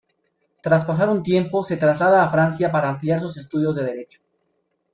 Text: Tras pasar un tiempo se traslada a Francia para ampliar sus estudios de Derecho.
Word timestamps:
Tras 0.63 0.83
pasar 0.83 1.09
un 1.09 1.21
tiempo 1.21 1.61
se 1.61 1.77
traslada 1.77 2.23
a 2.25 2.29
Francia 2.29 2.71
para 2.71 2.89
ampliar 2.89 3.19
sus 3.19 3.37
estudios 3.37 3.75
de 3.75 3.83
Derecho. 3.83 4.19